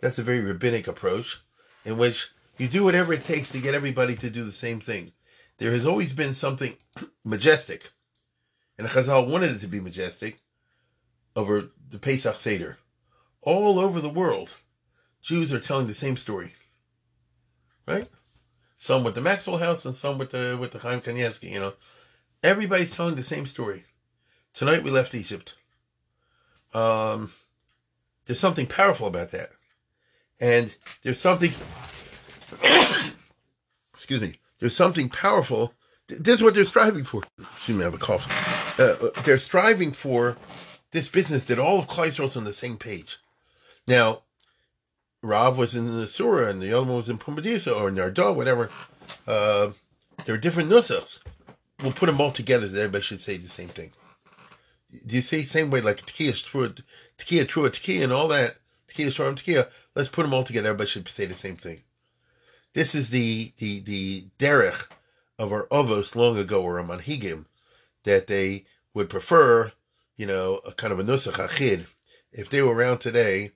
[0.01, 1.41] That's a very rabbinic approach
[1.85, 5.13] in which you do whatever it takes to get everybody to do the same thing.
[5.59, 6.77] There has always been something
[7.25, 7.91] majestic,
[8.79, 10.41] and Chazal wanted it to be majestic
[11.37, 12.79] over the Pesach Seder
[13.43, 14.59] all over the world,
[15.23, 16.53] Jews are telling the same story.
[17.87, 18.09] Right?
[18.77, 21.75] Some with the Maxwell House and some with the with the Chaim Kanievsky, you know.
[22.43, 23.85] Everybody's telling the same story.
[24.55, 25.57] Tonight we left Egypt.
[26.73, 27.31] Um,
[28.25, 29.51] there's something powerful about that.
[30.41, 31.53] And there's something
[33.93, 35.75] excuse me, there's something powerful.
[36.09, 37.23] This is what they're striving for.
[37.39, 38.81] Excuse me, I have a cough.
[38.81, 40.37] Uh, uh they're striving for
[40.93, 43.19] this business that all of Kleistros on the same page.
[43.87, 44.23] Now,
[45.23, 48.71] Rav was in the Sura and the other one was in Pumbedisa or Nehardea, whatever.
[49.27, 49.73] Uh,
[50.25, 51.21] there are different nusas.
[51.83, 53.91] We'll put them all together so everybody should say the same thing.
[55.07, 55.43] Do you see?
[55.43, 56.83] Same way like Tekiah, Trua,
[57.17, 58.59] Tekiah, Trua, Tekiah, and all that.
[58.89, 59.69] Tekiah, Shorm, Tekiah.
[59.95, 60.69] Let's put them all together.
[60.69, 61.83] Everybody should say the same thing.
[62.73, 64.89] This is the the the derech
[65.39, 67.47] of our ovos long ago, or manhigim,
[68.05, 68.65] that they
[68.95, 69.73] would prefer,
[70.17, 71.87] you know, a kind of a nusach achid.
[72.33, 73.53] If they were around today,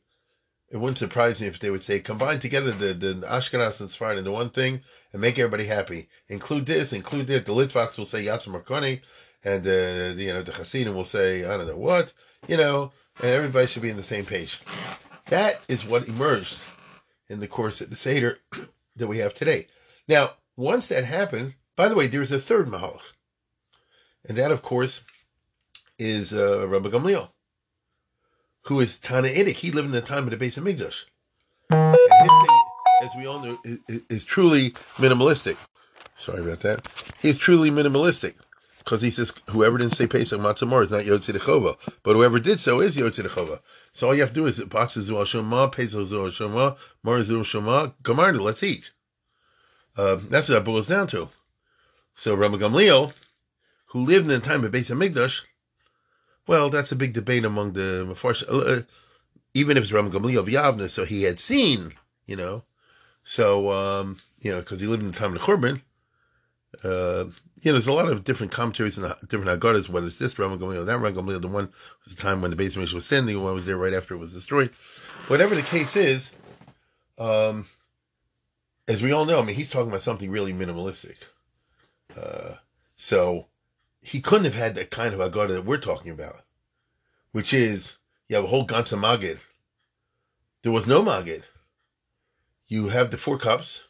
[0.71, 4.19] it wouldn't surprise me if they would say combine together the, the Ashkenaz and Sfarad
[4.19, 4.81] into one thing
[5.13, 6.09] and make everybody happy.
[6.29, 7.47] Include this, include that.
[7.47, 9.01] The Litvaks will say Marconi,
[9.45, 12.13] and uh, the, you know the Hasidim will say I don't know what,
[12.49, 14.61] you know, and everybody should be on the same page.
[15.27, 16.61] That is what emerged
[17.29, 18.39] in the course of the Seder
[18.97, 19.67] that we have today.
[20.09, 23.13] Now, once that happened, by the way, there's a third Mahalach,
[24.27, 25.05] and that, of course,
[25.99, 27.29] is uh, Rabbi Gamliel
[28.65, 29.57] who is Tana Tanaitic.
[29.57, 31.05] He lived in the time of the base of Migdash.
[31.71, 32.61] And his thing,
[33.03, 35.57] as we all know, is, is truly minimalistic.
[36.15, 36.89] Sorry about that.
[37.21, 38.35] He's truly minimalistic.
[38.79, 41.77] Because he says, whoever didn't say Pesach Matzamor is not Yotze Dechova.
[42.03, 43.61] But whoever did so is Yotze Dechova.
[43.93, 47.43] So all you have to do is, Pacha Zu Shema, Pesach Zu Shema, Mar Zu
[47.45, 48.93] Shema, Gamarna, let's eat.
[49.97, 51.29] Uh, that's what that boils down to.
[52.15, 53.17] So Rabban Gamliel,
[53.87, 55.45] who lived in the time of Beis Hamikdash,
[56.47, 58.07] well, that's a big debate among the
[58.49, 58.83] uh,
[59.55, 61.93] even if it's Rabban Gamliel of Yavna, so he had seen,
[62.27, 62.65] you know,
[63.25, 65.81] So, um, you know, because he lived in the time of the Churban,
[66.85, 67.31] uh,
[67.63, 70.59] you know, there's a lot of different commentaries and different Haggadahs, whether it's this Rabban
[70.59, 71.41] Gamliel or that Rabban Gamliel.
[71.41, 71.73] The one
[72.05, 74.15] was the time when the base mission was standing, the one was there right after
[74.15, 74.71] it was destroyed.
[75.29, 76.33] Whatever the case is,
[77.19, 77.65] um,
[78.87, 81.17] as we all know, I mean, he's talking about something really minimalistic.
[82.15, 82.57] Uh,
[82.97, 83.47] so
[84.05, 86.43] he couldn't have had that kind of Haggadah that we're talking about,
[87.33, 89.39] which is you have a whole Ganza Magid.
[90.63, 91.45] There was no Magid.
[92.69, 93.89] You have the four cups,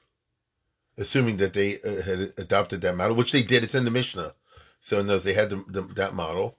[0.96, 3.64] assuming that they uh, had adopted that model, which they did.
[3.64, 4.34] It's in the Mishnah.
[4.78, 6.58] So in those, they had the, the, that model,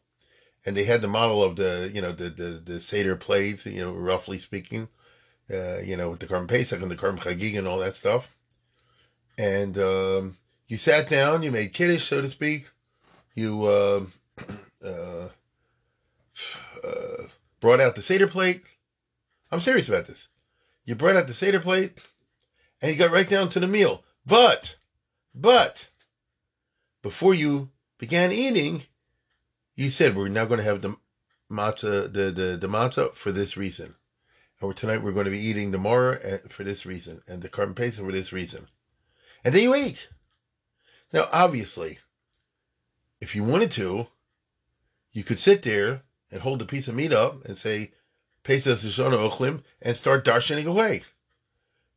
[0.65, 3.80] and they had the model of the you know the the, the Seder plates, you
[3.80, 4.89] know, roughly speaking,
[5.50, 8.36] uh, you know, with the Korban Pesach and the Karm Chagig and all that stuff.
[9.38, 10.36] And um,
[10.68, 12.72] you sat down, you made kiddush, so to speak.
[13.36, 14.06] You uh,
[14.86, 15.28] uh,
[16.84, 17.24] uh,
[17.60, 18.63] brought out the Seder plate.
[19.52, 20.30] I'm serious about this.
[20.86, 22.08] You brought out the Seder plate,
[22.82, 24.04] and you got right down to the meal.
[24.26, 24.78] But,
[25.34, 25.89] but,
[27.02, 28.84] before you began eating,
[29.76, 30.95] you said we're now going to have the
[31.52, 33.95] matzah, the, the, the matzah for this reason.
[34.62, 37.76] And tonight we're going to be eating the mara for this reason, and the korban
[37.76, 38.67] for this reason.
[39.43, 40.10] And then you ate.
[41.13, 42.00] Now, obviously,
[43.26, 44.06] if you wanted to,
[45.12, 47.92] you could sit there and hold a piece of meat up and say,
[48.44, 51.02] Pesach Shoshana Ochlim, and start darshaning away.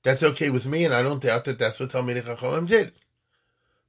[0.02, 2.92] That's okay with me, and I don't doubt that that's what Talmidei Chachamim did.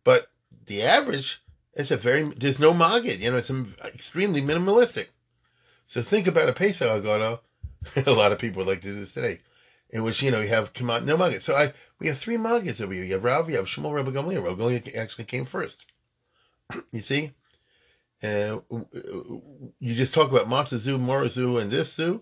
[0.03, 0.27] But
[0.65, 1.41] the average,
[1.73, 3.51] it's a very, there's no magid, you know, it's
[3.85, 5.07] extremely minimalistic.
[5.85, 7.39] So think about a Pesach Haggadah,
[8.05, 9.39] a lot of people would like to do this today,
[9.91, 11.41] in which, you know, you have no magid.
[11.41, 13.05] So I, we have three magids over here.
[13.05, 14.43] You have Rav, you have Shmuel, Rabbi Gamliel.
[14.43, 15.85] Rabbi Gamliel actually came first.
[16.91, 17.31] you see?
[18.21, 18.59] Uh,
[19.79, 22.21] you just talk about zoo, marazu, and this zoo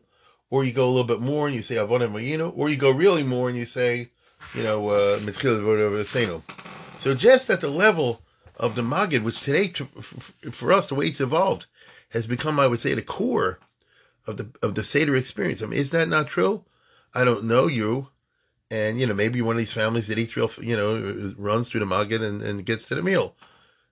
[0.49, 3.23] or you go a little bit more and you say Mayino, or you go really
[3.23, 4.09] more and you say,
[4.53, 5.19] you know, uh,
[6.97, 8.21] So just at the level
[8.55, 9.71] of the Magid, which today,
[10.51, 11.67] for us, the way it's evolved,
[12.09, 13.59] has become, I would say, the core
[14.25, 15.61] of the of the Seder experience.
[15.61, 16.63] I mean, is that not true?
[17.13, 18.09] I don't know you,
[18.71, 21.81] and you know, maybe one of these families that eats real, you know, runs through
[21.81, 23.35] the Magid and, and gets to the meal.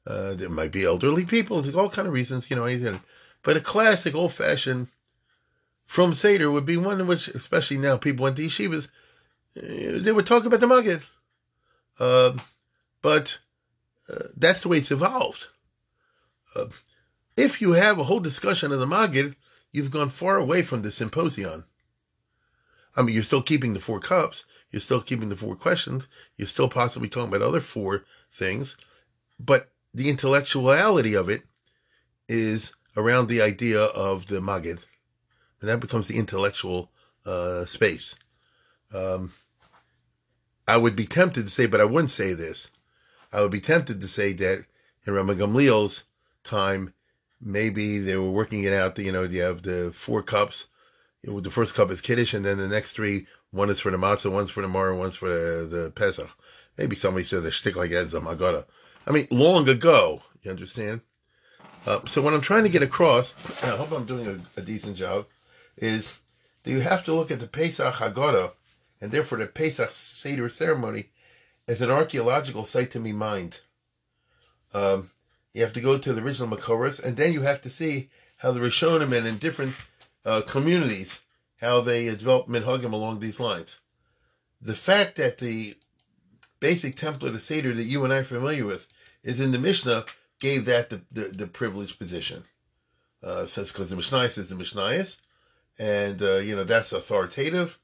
[0.05, 2.99] Uh, there might be elderly people, there's all kind of reasons, you know.
[3.41, 4.87] But a classic, old fashioned
[5.85, 8.91] from Seder would be one in which, especially now, people went to yeshivas,
[9.55, 11.01] eh, they would talk about the Maggid.
[11.99, 12.33] Uh,
[13.01, 13.39] but
[14.11, 15.47] uh, that's the way it's evolved.
[16.55, 16.65] Uh,
[17.37, 19.35] if you have a whole discussion of the Maggid,
[19.71, 21.65] you've gone far away from the symposium.
[22.95, 26.47] I mean, you're still keeping the four cups, you're still keeping the four questions, you're
[26.47, 28.77] still possibly talking about other four things,
[29.39, 31.43] but the intellectuality of it
[32.27, 34.83] is around the idea of the Magid,
[35.61, 36.91] and that becomes the intellectual
[37.25, 38.15] uh, space.
[38.93, 39.31] Um,
[40.67, 42.71] I would be tempted to say, but I wouldn't say this.
[43.31, 44.65] I would be tempted to say that
[45.05, 46.03] in Rabbi Gamliel's
[46.43, 46.93] time,
[47.39, 48.97] maybe they were working it out.
[48.99, 50.67] You know, you have the four cups.
[51.23, 54.31] The first cup is Kiddush, and then the next three, one is for the matzah,
[54.31, 56.29] one's for the mar, one's for the, the Pesach.
[56.77, 58.65] Maybe somebody says a shtick like that, Zamagata.
[59.07, 61.01] I mean, long ago, you understand?
[61.85, 64.63] Uh, so what I'm trying to get across, and I hope I'm doing a, a
[64.63, 65.27] decent job,
[65.77, 66.21] is
[66.63, 68.51] do you have to look at the Pesach Haggadah
[69.01, 71.09] and therefore the Pesach Seder ceremony
[71.67, 73.61] as an archaeological site to be mined.
[74.73, 75.09] Um,
[75.53, 78.51] you have to go to the original Makoros, and then you have to see how
[78.51, 79.75] the Rishonim and in different
[80.25, 81.21] uh, communities
[81.61, 83.79] how they developed minhagim along these lines.
[84.61, 85.75] The fact that the
[86.59, 88.91] basic template of Seder that you and I are familiar with
[89.25, 90.05] is in the Mishnah
[90.39, 92.43] gave that the, the, the privileged position.
[93.21, 95.03] Uh, says because the Mishnah is the Mishnah
[95.79, 97.79] and uh, you know that's authoritative,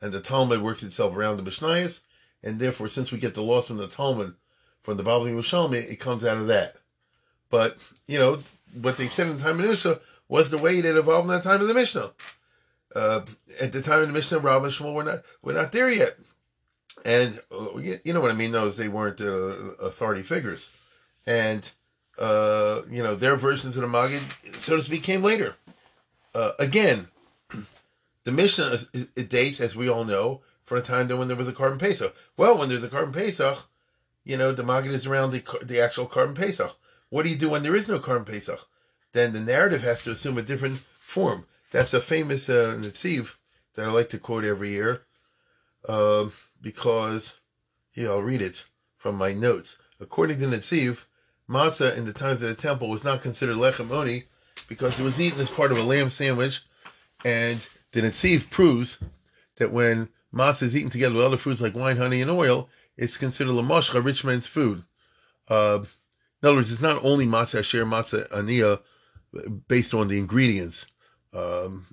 [0.00, 2.02] and the Talmud works itself around the Mishnayos,
[2.42, 4.34] and therefore, since we get the laws from the Talmud,
[4.82, 6.76] from the Baba Yerushalmi, it comes out of that.
[7.50, 8.38] But you know
[8.80, 11.34] what they said in the time of the Mishnah was the way that evolved in
[11.34, 12.10] the time of the Mishnah.
[12.94, 13.20] Uh,
[13.60, 16.16] at the time of the Mishnah, Rav and Shmuel were not were not there yet,
[17.04, 18.52] and uh, you know what I mean.
[18.52, 20.76] Those they weren't uh, authority figures,
[21.26, 21.70] and
[22.18, 24.22] uh, you know their versions of the Maggid,
[24.54, 25.54] so to speak, came later.
[26.34, 27.08] Uh, again,
[28.24, 28.78] the Mishnah
[29.16, 32.14] it dates, as we all know, from a time when there was a Korban Pesach.
[32.36, 33.66] Well, when there's a Korban Pesach,
[34.24, 36.76] you know, the Maggid is around the, the actual Korban Pesach.
[37.08, 38.66] What do you do when there is no Korban Pesach?
[39.12, 41.46] Then the narrative has to assume a different form.
[41.70, 43.36] That's a famous uh, Netziv
[43.74, 45.02] that I like to quote every year
[45.88, 46.26] uh,
[46.60, 47.40] because,
[47.92, 48.64] here, I'll read it
[48.96, 49.80] from my notes.
[50.00, 51.06] According to Netziv,
[51.48, 54.24] matzah in the times of the temple was not considered lechem oni
[54.68, 56.62] because it was eaten as part of a lamb sandwich
[57.24, 58.98] and the Netziv proves
[59.56, 63.16] that when matzah is eaten together with other foods like wine, honey, and oil, it's
[63.16, 64.82] considered lamoshcha, rich man's food.
[65.48, 65.80] Uh,
[66.42, 68.80] in other words, it's not only matzah asher, matzah aniyah,
[69.68, 70.86] based on the ingredients.
[71.32, 71.86] Um,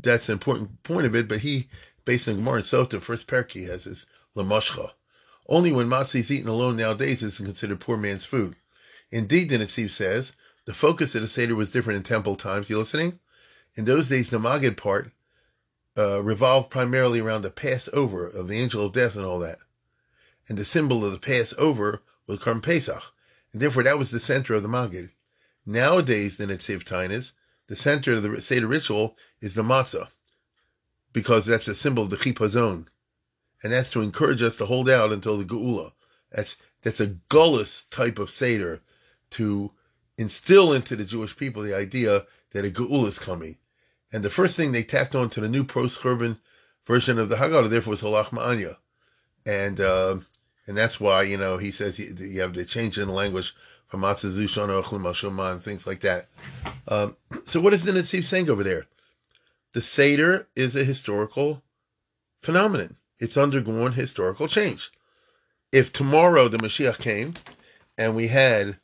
[0.00, 1.68] that's an important point of it, but he,
[2.04, 4.90] based on Gemara and Sota, first parak he has is lamoshcha.
[5.48, 8.56] Only when matzah is eaten alone nowadays is considered poor man's food.
[9.12, 12.70] Indeed, the Netziv says, the focus of the Seder was different in temple times.
[12.70, 13.20] You listening?
[13.74, 15.12] In those days, the Magid part
[15.96, 19.58] uh, revolved primarily around the Passover of the angel of death and all that.
[20.48, 23.02] And the symbol of the Passover was Korban Pesach.
[23.52, 25.10] And therefore, that was the center of the Magid.
[25.66, 27.32] Nowadays, the Netziv Tainas,
[27.66, 30.08] the center of the Seder ritual is the matzah,
[31.12, 32.86] because that's a symbol of the chipazon.
[33.62, 35.92] And that's to encourage us to hold out until the Geula.
[36.32, 38.80] That's, that's a gullus type of Seder
[39.32, 39.72] to
[40.16, 43.56] instill into the Jewish people the idea that a Geula is coming.
[44.12, 46.38] And the first thing they tacked on to the new post-Churban
[46.86, 48.76] version of the Haggadah, therefore, was Ha Lachma Anya.
[49.46, 50.16] And, uh,
[50.66, 53.54] and that's why, you know, he says you, you have to change in the language
[53.88, 56.26] from and things like that.
[56.88, 58.86] Um, so what is the Netziv saying over there?
[59.72, 61.62] The Seder is a historical
[62.40, 62.96] phenomenon.
[63.18, 64.90] It's undergone historical change.
[65.72, 67.34] If tomorrow the Mashiach came
[67.96, 68.78] and we had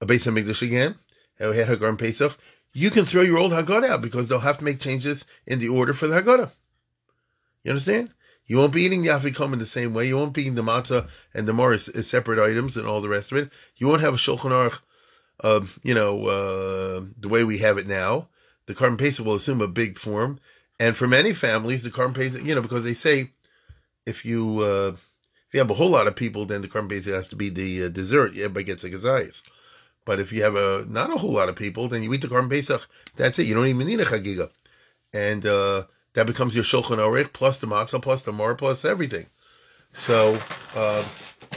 [0.00, 0.94] a Beis Hamikdash again,
[1.38, 2.36] and we had Hagar and Pesach,
[2.72, 5.68] you can throw your old Haggadah out because they'll have to make changes in the
[5.68, 6.52] order for the Haggadah.
[7.64, 8.10] You understand?
[8.46, 10.08] You won't be eating the Afikom in the same way.
[10.08, 13.08] You won't be eating the matzah and the as, as, separate items and all the
[13.08, 13.52] rest of it.
[13.76, 14.80] You won't have a Shulchan Aruch,
[15.44, 18.28] uh, you know, uh, the way we have it now.
[18.66, 20.38] The Korban Pesach will assume a big form.
[20.80, 23.30] And for many families, the Korban Pesach, you know, because they say
[24.06, 27.12] if you uh, if you have a whole lot of people, then the Korban Pesach
[27.12, 28.30] has to be the uh, dessert.
[28.30, 29.42] Everybody gets a kezayis.
[30.08, 32.28] But if you have a not a whole lot of people, then you eat the
[32.28, 32.88] Korban Pesach.
[33.16, 33.46] That's it.
[33.46, 34.48] You don't even need a chagiga,
[35.12, 35.82] and uh,
[36.14, 39.26] that becomes your shulchan aruch plus the matzah plus the mar plus everything.
[39.92, 40.38] So
[40.74, 41.04] uh,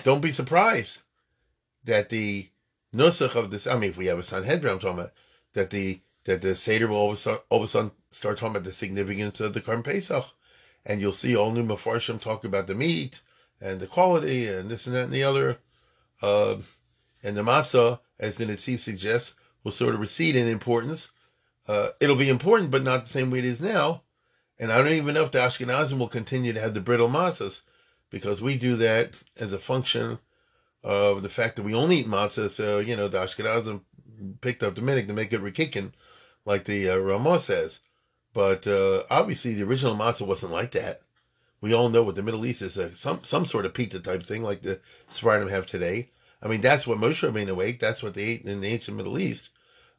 [0.04, 1.00] don't be surprised
[1.86, 2.50] that the
[2.94, 3.68] nusach of this.
[3.68, 5.14] I mean, if we have a Sanhedrin, I'm talking about
[5.54, 8.38] that the that the seder will all of a sudden, all of a sudden start
[8.38, 10.26] talking about the significance of the Korban Pesach,
[10.86, 13.22] and you'll see all new mafarshim talk about the meat
[13.62, 15.60] and the quality and this and that and the other.
[16.22, 16.58] Uh,
[17.24, 21.12] and the matzah, as the Netziv suggests, will sort of recede in importance.
[21.68, 24.04] Uh, it'll be important, but not the same way it is now.
[24.60, 27.64] And I don't even know if the Ashkenazim will continue to have the brittle matzahs,
[28.10, 30.20] because we do that as a function
[30.84, 32.50] of the fact that we only eat matzah.
[32.50, 33.82] So, you know, the Ashkenazim
[34.42, 35.94] picked up the minute to make it rikikin,
[36.46, 37.80] like the uh, says.
[38.34, 41.02] But uh, obviously, the original matzah wasn't like that.
[41.60, 44.24] We all know what the Middle East is, uh, some some sort of pita type
[44.24, 44.80] thing, like the
[45.10, 46.10] Sephardim have today.
[46.42, 47.80] I mean, that's what Moshe Rabbeinu ate.
[47.80, 49.50] That's what they ate in the ancient Middle East.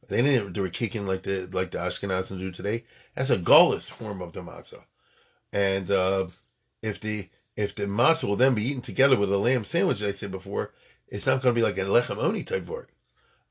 [0.08, 2.84] They didn't do a kicking like the like the Ashkenazim do today.
[3.14, 4.84] That's a gullus form of the matzah.
[5.52, 6.26] And uh,
[6.82, 10.12] if the if the matzah will then be eaten together with a lamb sandwich, I
[10.12, 10.72] said before,
[11.08, 12.88] it's not going to be like a lechem oni type word,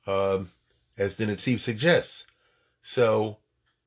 [0.07, 0.49] um,
[0.97, 2.25] as the Netziv suggests.
[2.81, 3.37] So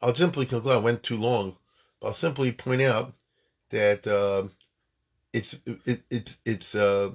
[0.00, 0.74] I'll simply conclude.
[0.74, 1.56] I went too long.
[2.02, 3.12] I'll simply point out
[3.70, 4.48] that uh,
[5.32, 7.10] it's it, it's it's uh,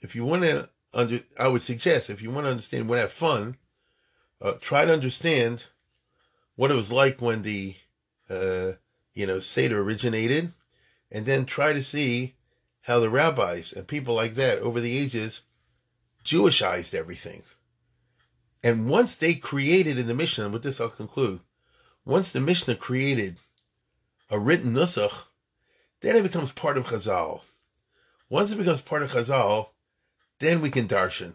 [0.00, 3.12] if you want to under, I would suggest if you want to understand, to have
[3.12, 3.56] fun,
[4.40, 5.66] uh, try to understand
[6.56, 7.76] what it was like when the,
[8.30, 8.72] uh,
[9.14, 10.52] you know, Seder originated,
[11.10, 12.34] and then try to see
[12.82, 15.42] how the rabbis and people like that over the ages
[16.24, 17.42] Jewishized everything.
[18.62, 21.40] And once they created in the Mishnah, with this I'll conclude,
[22.06, 23.40] once the Mishnah created
[24.30, 25.26] a written nusach,
[26.00, 27.42] then it becomes part of Chazal.
[28.30, 29.68] Once it becomes part of Chazal,
[30.44, 31.34] then we can darshan.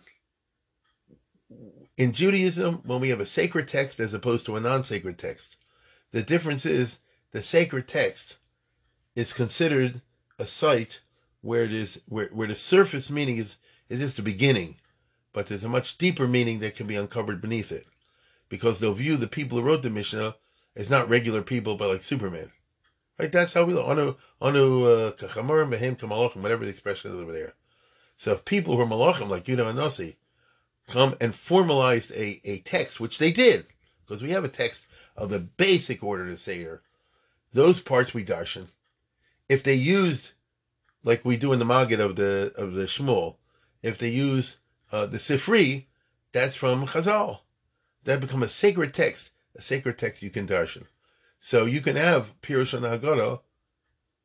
[1.98, 5.58] In Judaism, when we have a sacred text as opposed to a non-sacred text,
[6.12, 7.00] the difference is
[7.32, 8.38] the sacred text
[9.16, 10.02] is considered
[10.38, 11.02] a site
[11.42, 13.58] where it is where, where the surface meaning is
[13.90, 14.78] is just the beginning,
[15.34, 17.86] but there's a much deeper meaning that can be uncovered beneath it,
[18.48, 20.36] because they'll view the people who wrote the Mishnah
[20.76, 22.52] as not regular people, but like Superman.
[23.18, 23.32] Right?
[23.32, 23.88] That's how we look.
[23.88, 27.54] Anu anu uh, kachamar behem whatever the expression is over there.
[28.20, 30.18] So if people who are malachim like Yudah HaNasi
[30.88, 33.68] come and formalized a, a text, which they did,
[34.06, 36.82] because we have a text of the basic order to Seder,
[37.54, 38.72] those parts we darshan.
[39.48, 40.34] If they used,
[41.02, 43.38] like we do in the Maggid of the of the Shmuel,
[43.82, 44.60] if they use
[44.92, 45.86] uh, the Sifri,
[46.34, 47.40] that's from Chazal.
[48.04, 50.88] That become a sacred text, a sacred text you can darshan.
[51.40, 53.40] So you can have Pirush Haggadah,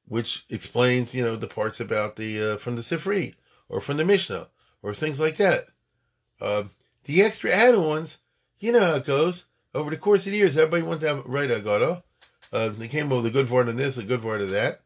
[0.09, 3.35] which explains, you know, the parts about the uh, from the Sifri
[3.69, 4.49] or from the Mishnah
[4.83, 5.65] or things like that.
[6.41, 6.65] Uh,
[7.05, 8.19] the extra add-ons,
[8.59, 9.47] you know how it goes.
[9.75, 12.03] Over the course of the years, everybody wants to write Agata.
[12.53, 14.81] Uh, they came up with a good word on this, a good word of that.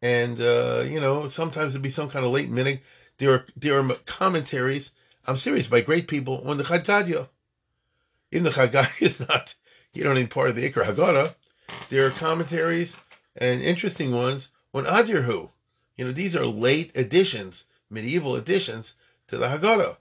[0.00, 2.80] and uh, you know sometimes it'd be some kind of late minute.
[3.18, 4.92] There are there are commentaries.
[5.26, 7.28] I'm serious by great people on the Chad Gadya.
[8.30, 9.54] Even the Chad Gadya is not
[9.92, 11.34] you know any part of the Ikra Haggadah.
[11.88, 12.96] There are commentaries
[13.36, 15.50] and interesting ones on Adir Hu.
[15.96, 18.94] You know these are late additions, medieval additions
[19.28, 19.96] to the Haggadah.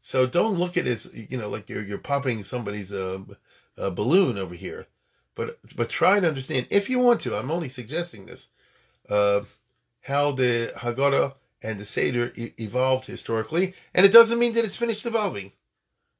[0.00, 3.20] So don't look at it as you know like you're you're popping somebody's uh,
[3.76, 4.86] balloon over here,
[5.34, 7.36] but but try to understand if you want to.
[7.36, 8.48] I'm only suggesting this
[9.08, 9.42] uh,
[10.02, 14.76] how the Haggadah and the Seder e- evolved historically, and it doesn't mean that it's
[14.76, 15.52] finished evolving,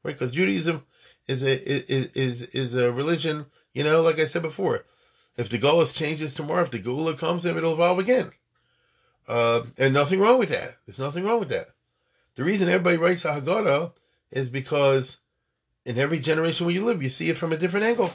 [0.03, 0.13] right?
[0.13, 0.85] Because Judaism
[1.27, 3.47] is a is, is is a religion.
[3.73, 4.85] You know, like I said before,
[5.37, 8.33] if the Gullus changes tomorrow, if the Geula comes, then it'll evolve again.
[9.29, 10.77] Uh, and nothing wrong with that.
[10.87, 11.69] There's nothing wrong with that.
[12.35, 13.93] The reason everybody writes a Haggadah
[14.31, 15.19] is because
[15.85, 18.11] in every generation where you live, you see it from a different angle.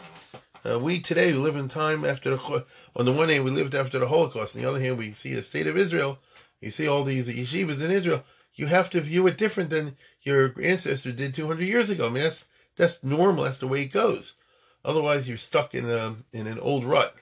[0.66, 3.76] Uh, we today we live in time after the on the one hand we lived
[3.76, 6.18] after the Holocaust, on the other hand we see the state of Israel.
[6.60, 8.24] You see all these yeshivas in Israel.
[8.56, 12.08] You have to view it different than your ancestor did 200 years ago.
[12.08, 12.46] I mean that's
[12.76, 13.44] that's normal.
[13.44, 14.36] That's the way it goes.
[14.84, 17.16] Otherwise, you're stuck in a in an old rut.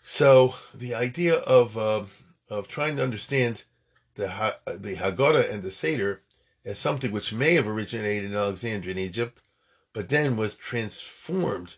[0.00, 2.04] So the idea of uh,
[2.50, 3.64] of trying to understand
[4.14, 6.20] the the Haggadah and the Seder
[6.64, 9.40] as something which may have originated in Alexandria in Egypt,
[9.92, 11.76] but then was transformed